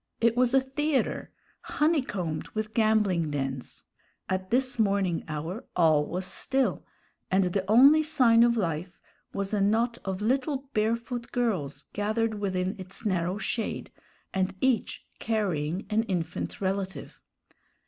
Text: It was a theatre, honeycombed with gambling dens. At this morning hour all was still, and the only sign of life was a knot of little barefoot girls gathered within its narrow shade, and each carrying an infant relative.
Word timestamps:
It 0.19 0.35
was 0.35 0.55
a 0.55 0.61
theatre, 0.61 1.29
honeycombed 1.61 2.47
with 2.55 2.73
gambling 2.73 3.29
dens. 3.29 3.83
At 4.27 4.49
this 4.49 4.79
morning 4.79 5.23
hour 5.27 5.63
all 5.75 6.07
was 6.07 6.25
still, 6.25 6.83
and 7.29 7.43
the 7.53 7.63
only 7.69 8.01
sign 8.01 8.41
of 8.41 8.57
life 8.57 8.97
was 9.31 9.53
a 9.53 9.61
knot 9.61 9.99
of 10.03 10.19
little 10.19 10.67
barefoot 10.73 11.31
girls 11.31 11.83
gathered 11.93 12.39
within 12.39 12.75
its 12.79 13.05
narrow 13.05 13.37
shade, 13.37 13.91
and 14.33 14.55
each 14.59 15.05
carrying 15.19 15.85
an 15.91 16.01
infant 16.05 16.59
relative. 16.61 17.19